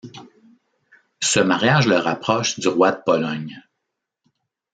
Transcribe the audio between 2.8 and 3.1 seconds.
de